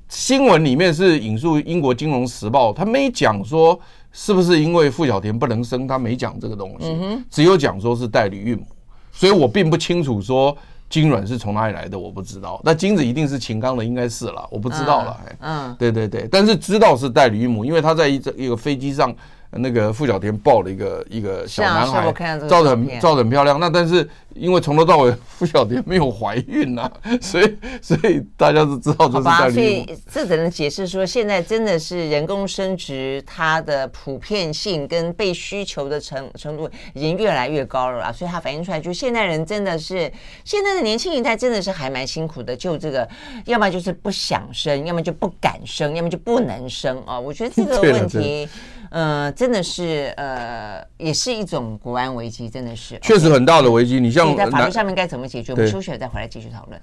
[0.08, 3.78] 新闻里面是引述英国《金融时报》，他没讲说
[4.10, 8.66] 是不是因为傅小田不能生，他没讲这个东西，嗯、只有讲说是代理孕母。
[9.12, 10.56] 所以我并不清楚说
[10.88, 12.60] 精卵是从哪里来的，我不知道。
[12.64, 15.20] 那精子一定是秦刚的，应该是了，我不知道了。
[15.40, 19.14] 嗯，对对对，但是知道是代理孕母，因为他在一一个飞机上。
[19.58, 22.12] 那个傅小田抱了一个一个小男孩，
[22.48, 23.58] 照的很照的很漂亮。
[23.58, 29.50] 那但是因为从头到尾傅小田没有怀孕呐、啊， 所以所以大家都知道这是在。
[29.50, 38.12] 所以这只能解释说，现在真的是人工生殖它的普遍性跟被需求的程程度已经越来越高了啦。
[38.12, 40.10] 所以它反映出来，就现代人真的是
[40.44, 42.56] 现在的年轻一代真的是还蛮辛苦的。
[42.56, 43.08] 就这个，
[43.46, 47.18] 要么就是不想生，要么就不敢生，要么就不能生啊。
[47.18, 48.48] 我觉得这个 问题。
[48.90, 54.00] 呃，真的是呃，也是一种国安危机，真的是确实很大的危机。
[54.00, 55.52] 你像在法律上面该怎么解决？
[55.52, 56.80] 我们休息了再回来继续讨论。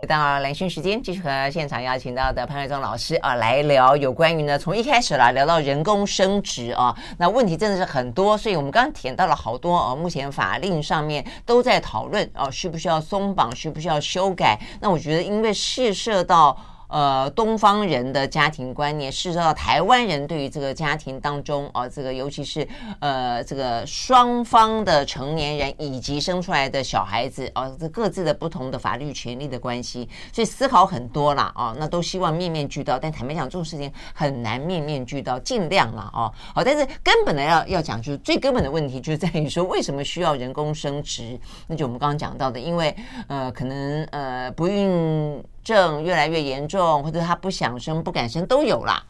[0.00, 14.58] 回到兰萱时间，继续和现场邀请到的潘瑞忠老师啊来聊有关于呢，从一开始啦聊到人工生殖啊，那问题真的是很多，所以我们刚刚提到了好多啊，目前法令上面都在讨论啊，需不需要松绑，需不需要修改？
[14.80, 16.56] 那我觉得，因为涉涉到。
[16.92, 22.68] 呃，东方人的家庭观念，事实上，台湾人对于这个家庭当中，啊、呃，这个尤其是
[23.00, 41.40] 呃，这个双方的成年人以及生出来的小孩子，啊、呃，这各自的不同的法律权利的关系，所以思考很多啦，啊，那都希望面面俱到，但坦白讲，这种事情很难面面俱到，尽量啦，啊，好，但是根本的要要讲，就是最根本的问题，就在于说，为什么需要人工生殖？
[41.66, 42.94] 那就我们刚刚讲到的，因为
[43.28, 45.42] 呃，可能呃，不孕。
[45.62, 49.02] 症越来越严重，或者他不想生、不敢生都有啦，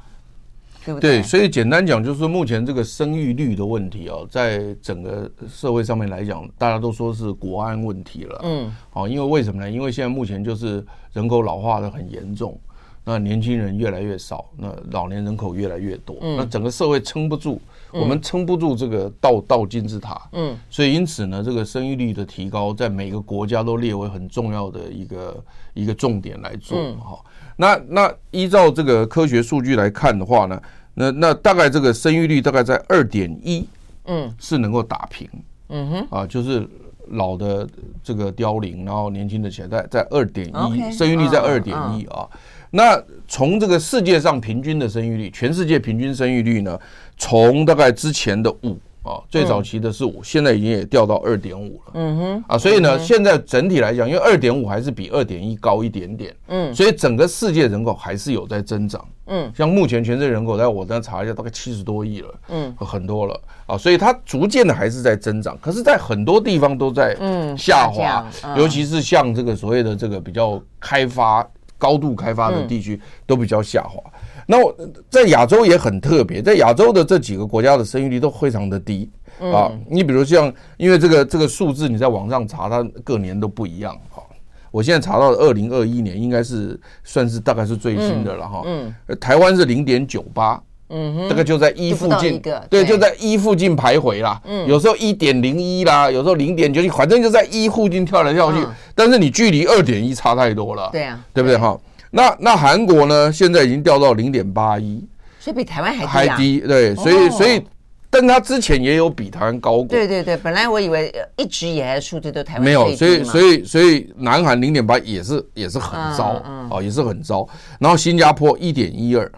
[0.85, 1.19] 对不对？
[1.19, 8.41] 对，所以简单讲，就是目前这个生育率的问题哦，在整个社会上面来讲，大家都说是国安问题了。
[8.45, 9.71] 嗯，哦，因为为什么呢？
[9.71, 12.59] 因为现在目前就是人口老化的很严重，
[13.05, 17.61] 那年轻人越来越少，那老年人口越来越多，那整个社会撑不住。
[17.93, 27.19] 我们撑不住这个倒倒金字塔，嗯，所以因此呢，这个生育率的提高，在每个国家都列为很重要的一个一个重点来做哈。
[27.57, 30.61] 那那依照这个科学数据来看的话呢，
[30.95, 33.67] 那那大概这个生育率大概在二点一，
[34.07, 35.29] 嗯，是能够打平，
[35.69, 36.67] 嗯哼，啊，就是
[37.09, 37.69] 老的
[38.03, 42.27] 这个凋零，然后年轻的起来，在在二点一，生育率在二点一啊。
[42.75, 46.79] 那从这个世界上平均的生育率，全世界平均生育率呢？
[47.19, 51.93] 从大概之前的五啊，最早期的是五，现在已经也掉到二点五了。
[51.95, 56.35] 嗯哼，啊，所以呢，现在整体来讲，因为二点五还是比二点一高一点点。
[56.49, 59.07] 嗯，所以整个世界人口还是有在增长。
[59.27, 62.35] 嗯，像目前全世界人口，在我这查一下，大概七十多亿了。
[62.49, 71.47] 嗯，很多了啊，所以它逐渐的还是在增长，可是，在很多地方都在嗯下滑，尤其是像这个所谓的这个比较开发、
[71.83, 74.01] 高度开发的地区，都比较下滑。
[74.47, 74.73] 那我
[75.11, 79.11] 在亚洲也很特别，在亚洲的这几个国家的生育率都非常的低
[79.53, 79.69] 啊。
[79.89, 84.23] 你比如像，因为这个这个数字你在网上查，它各年都不一样哈。
[84.71, 88.63] 我现在查到的二零二一年应该是算是大概是最新的了哈。
[88.65, 90.63] 嗯，台湾是零点九八，
[90.93, 94.41] 嗯，这个就在一附近，对，就在一附近徘徊啦。
[94.45, 98.59] 嗯，有时候一点零一啦，有时候零点九，反正就在一附近跳来跳去。
[98.95, 101.79] 但是你距离二点一差太多了，对啊，对不对哈？
[102.11, 103.33] 那那韩国呢？
[103.33, 105.03] 现在已经掉到零点八一，
[105.41, 106.61] 所以比台湾还低，还低。
[106.61, 107.63] 对，所以所以，
[108.11, 109.87] 但它之前也有比台湾高过。
[109.87, 117.49] 对对对，本来我以为一直以来的数字都台湾没有，所以所以所以南韩零点八也是也是很糟啊，也是很糟。
[117.79, 119.33] 然后新加坡一点一二，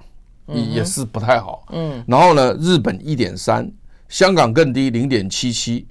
[0.47, 1.67] 也也是不太好。
[1.71, 2.05] 嗯。
[2.07, 3.71] 然后呢，日本一点三，
[4.09, 5.87] 香港更低零点七七。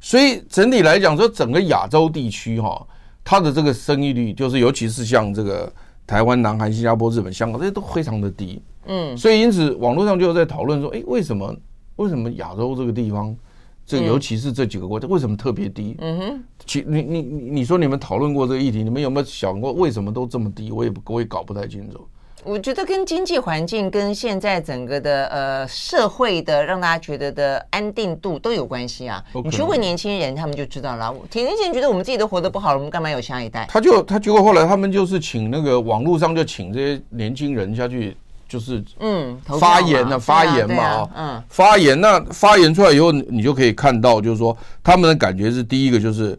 [0.00, 2.86] 所以整体来讲，说整个亚洲地区哈，
[3.24, 5.72] 它的这个生育率，就是尤其是像这个。
[6.08, 11.52] 台湾、南韩、新加坡、日本、香港这些都非常的低，嗯，所以因此网络上就在讨论说，哎，为什么
[11.96, 13.36] 为什么亚洲这个地方，
[13.84, 15.96] 这尤其是这几个国家为什么特别低？
[15.98, 20.70] 嗯哼，其你你你你说你们讨论过这个议题，你们有没有想过为什么都这么低？
[20.70, 22.06] 我也我也搞不太清楚。
[22.46, 29.22] 我觉得跟经济环境、跟现在整个的呃社会的让大家觉得的安定度都有关系啊。
[29.44, 31.12] 你去问年轻人，他们就知道了。
[31.32, 33.66] 年轻人觉得我们自己都活得不好了，我们干嘛有下一代？
[33.68, 38.16] 他就他结果后来他们就是请那个网络上就请这些年轻人下去，
[38.48, 42.00] 就是嗯发言呢，发言嘛，嗯，发言。
[42.00, 46.38] 那发言出来以后，你就可以看到，就是说他们的感觉是第一个就是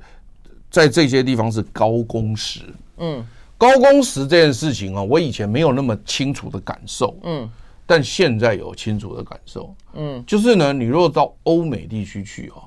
[0.72, 2.62] 在这些地方是高工时，
[2.99, 3.22] 嗯。
[3.58, 7.49] 高工时这件事情啊，我以前没有那么清楚的感受，嗯，
[7.86, 12.64] 但现在有清楚的感受，嗯，就是呢，你如果到欧美地区去哦，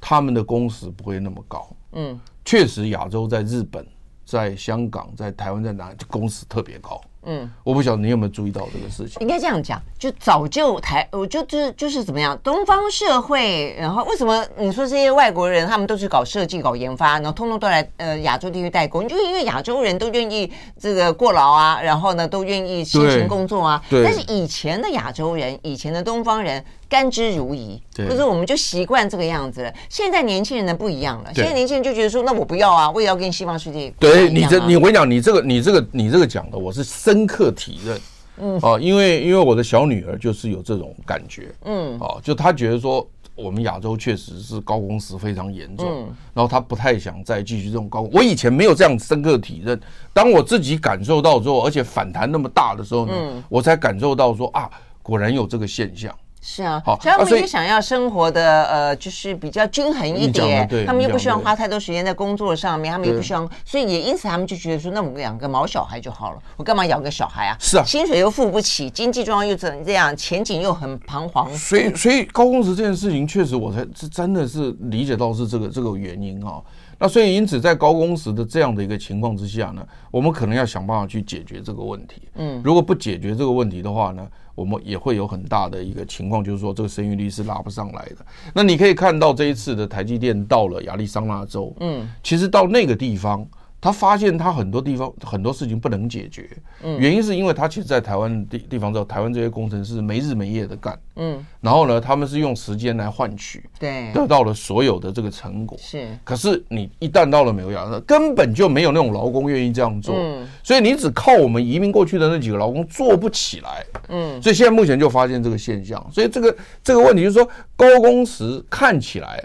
[0.00, 3.86] 他们的工时不会那么高，嗯，确实亚洲在日本、
[4.24, 9.20] 在香港、在台湾、在哪里，工时特别高，嗯，我不晓得你有没有注意到这个事情。
[9.20, 20.50] 应该这样讲，就早就台，我就就是就是怎么样，东方社会，然后为什么你说这些外国人他们都是搞设计、搞研发，然后通通都来呃亚洲地区代工，就是因为亚洲人都愿意
[20.80, 23.82] 这个过劳啊，然后呢都愿意辛勤工作啊。
[23.88, 24.02] 对。
[24.02, 26.64] 但是以前的亚洲人，以前的东方人。
[26.92, 29.72] 甘之如饴，就是我们就习惯这个样子了。
[29.88, 33.94] 现在年轻人呢不一样了，现在年轻人就觉得说，那我不要啊，我也要跟西方世界、啊。
[33.98, 38.00] 对你这，你我跟你讲，你这个，你这个，你这个讲的，我是深刻体认。
[38.38, 41.54] 嗯，哦，因为因为我的小女儿就是有这种感觉。
[41.64, 48.08] 嗯，哦，就她觉得说，我们亚洲确实是高工时非常严重，嗯、然后她不太想再继续这种高。
[48.10, 49.78] 我以前没有这样深刻体认，
[50.14, 54.70] 当我自己感受到之后，而且反弹那么大的时候呢，嗯、我才感受到说啊，
[55.02, 56.12] 果然有这个现象。
[56.44, 60.68] 是啊，好，所以他们也想要生活的呃，就是比较均衡一点。
[60.84, 67.56] 他们又不希望花太多时间在工作上面，他们又不希望，所以也因此他们就觉得说，那我们养个毛小孩就好了，我干嘛养个小孩啊？
[67.60, 71.48] 是啊，薪水又付不起，经济状况又怎这样，前景又很彷徨。
[71.56, 76.60] 所以，所以高工时这件事情，确实我才是真的是理解到是这个这个原因啊。
[77.02, 82.22] 那所以因此在高工时的这样的一个情况之下呢，我们可能要想办法去解决这个问题。
[82.36, 84.24] 嗯，如果不解决这个问题的话呢？
[84.54, 88.18] 我们也会有很大的一个情况，就是说这个生育率是拉不上来的。
[88.54, 93.44] 那你可以看到这一次的台积电到了亚利桑那州，嗯，其实到那个地方。
[93.82, 96.48] 他发现他很多地方很多事情不能解决，
[96.84, 106.16] 嗯，原因是因为他其实，在台湾地地方之后，台湾这些工程师没日没夜的干，嗯，然后呢，他们是用时间来换取，对，得到了所有的这个成果，是。
[106.22, 119.44] 可是你一旦到了美国根本就没有那种劳工愿意这样做，嗯，所以你只靠我们移民过去的那几个劳工做不起来，嗯，所以现在目前就发现这个现象，所以这个这个问题就是说，高工时看起来。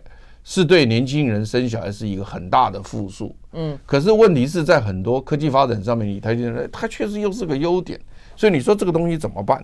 [0.49, 7.99] 是对年轻人生小孩是一个很大的负数，嗯，可是问题是在很多科技发展上面，你台积电它确实又是个优点，
[8.33, 9.61] 所以你说这个东西怎么办？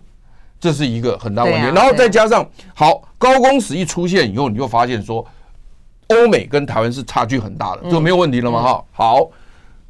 [0.60, 1.62] 这是一个很大问题。
[1.74, 5.26] 然后再加上好高工时一出现以后，你就发现说，
[6.10, 8.62] 欧美跟台湾是差距很大的，就没有问题了吗？
[8.62, 9.32] 哈，好，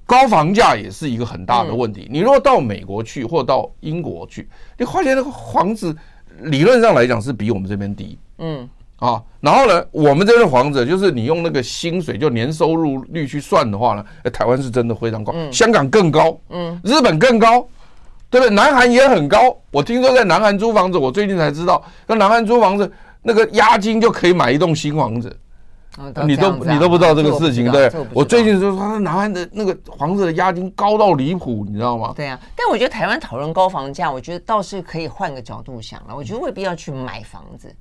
[0.05, 2.07] 高房价也是一个很大的问题。
[2.07, 5.97] 你如果到美国去或到英国去，你发现那个房子
[6.41, 8.69] 理论上来讲是比我们这边低，嗯。
[9.03, 17.67] 啊，然后呢，我们这边的房子就是你用那个薪水就年收入率去算的话呢，哎，台湾是真的非常高，香港更高，嗯，日本更高，
[18.29, 18.49] 对不对？
[18.55, 19.57] 南韩也很高。
[19.71, 22.89] 我听说在南韩租房子，我最近才知道，在南韩租房子
[23.21, 25.37] 那个押金就可以买一栋新房子。
[26.25, 27.91] 你都你都不知道这个事情，对？
[28.15, 32.13] 我最近就说，南韩的那个房子的押金高到离谱，你知道吗？
[32.15, 37.71] 对啊，但我觉得台湾讨论高房价，我觉得倒是可以换个角度想了，我觉得未必要去买房子。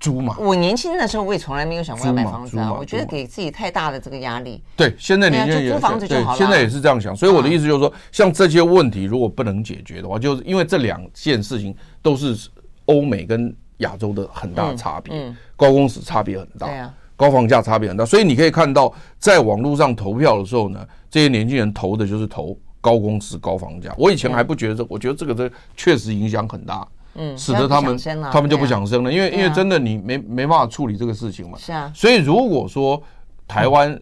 [0.00, 2.72] 租嘛，我年轻的时候我也从来没有想过要买房子啊。
[2.72, 4.62] 我觉得给自己太大的这个压力。
[4.74, 6.38] 对，现在年轻人也租房子就好了。
[6.38, 12.48] 现在也是这样想，所以我的意思就是说，像这些问题如果不能解决的话，就是因为这两件事情都是
[12.86, 15.14] 欧美跟亚洲的很大的差别，
[15.54, 23.94] 高工时差别很大，高房价差别很大，所以你可以看到，在网络上投票的时候呢，这些年轻人投的就是投高工时、高房价。
[23.98, 26.88] 我以前还不觉得这，我觉得这个这确实影响很大。
[27.14, 27.98] 嗯，使得他们
[28.32, 31.58] 他们就不想生了，因为因为真的你没没办法处理这个事情嘛。
[31.58, 33.02] 是啊，所以如果说
[33.48, 34.00] 台湾，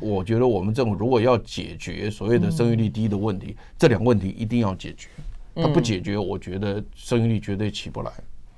[0.00, 5.08] 我觉得我们政府如果要解决所谓的生育率低的问题，这两个问题一定要解决。
[5.54, 8.10] 他不解决，我觉得生育率绝对起不来。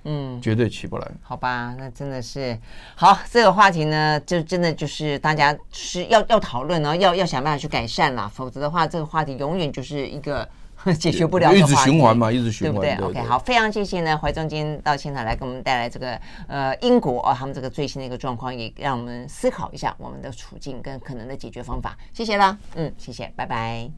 [0.04, 1.06] 嗯，绝对起不来。
[1.22, 2.58] 好吧，那真的是
[2.94, 3.18] 好。
[3.30, 10.48] 这个话题呢，就真的就是大家是要要讨论然后，要要想办法去改善啦，否则的话，这个话题永远就是一个。
[10.98, 21.96] 解决不了的话，一直循环嘛，一直循环，对不对，对，对？OK，好，非常谢谢呢，怀中金到现场来给我们带来这个呃英国啊，他们这个最新的一个状况，也让我们思考一下我们的处境跟可能的解决方法。
[22.12, 23.88] 谢谢啦，嗯，谢谢，拜拜。